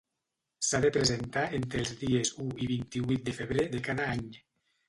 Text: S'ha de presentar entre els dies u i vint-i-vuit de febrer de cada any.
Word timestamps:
S'ha 0.67 0.79
de 0.85 0.89
presentar 0.95 1.43
entre 1.59 1.83
els 1.85 1.93
dies 1.99 2.33
u 2.47 2.49
i 2.65 2.71
vint-i-vuit 2.75 3.29
de 3.29 3.37
febrer 3.43 3.71
de 3.77 3.87
cada 3.91 4.09
any. 4.17 4.29